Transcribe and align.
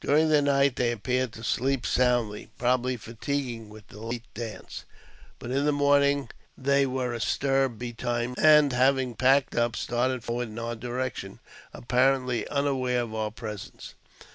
During 0.00 0.30
the 0.30 0.40
night 0.40 0.76
they 0.76 0.90
appeared 0.92 1.34
to 1.34 1.44
sleep 1.44 1.84
soundly, 1.84 2.48
probably 2.56 2.96
fatigued 2.96 3.68
with 3.68 3.92
a 3.92 4.00
late 4.00 4.24
dance. 4.32 4.86
But 5.38 5.50
in 5.50 5.66
the 5.66 5.72
morning 5.72 6.30
they 6.56 6.86
were 6.86 7.12
astir 7.12 7.68
betimes, 7.68 8.38
and 8.38 8.72
having 8.72 9.14
packed 9.14 9.54
up, 9.56 9.76
started 9.76 10.24
forward 10.24 10.48
in 10.48 10.58
our 10.58 10.74
direction, 10.74 11.38
apparently 11.74 12.48
unaware 12.48 13.02
of 13.02 13.14
our 13.14 13.30
presence. 13.30 13.92